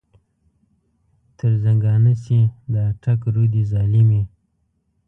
تر 1.37 1.51
زنګانه 1.63 2.13
شې 2.23 2.39
د 2.73 2.75
اټک 2.91 3.19
رودې 3.33 3.63
ظالمې. 3.71 4.21